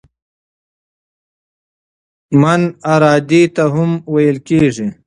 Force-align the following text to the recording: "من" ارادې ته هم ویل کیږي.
"من" 2.41 2.61
ارادې 2.93 3.43
ته 3.55 3.63
هم 3.75 3.91
ویل 4.13 4.37
کیږي. 4.47 4.87